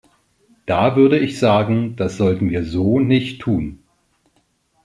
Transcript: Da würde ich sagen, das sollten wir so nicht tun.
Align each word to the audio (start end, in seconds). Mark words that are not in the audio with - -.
Da 0.65 0.95
würde 0.95 1.19
ich 1.19 1.37
sagen, 1.37 1.95
das 1.95 2.17
sollten 2.17 2.49
wir 2.49 2.65
so 2.65 2.99
nicht 2.99 3.39
tun. 3.39 3.83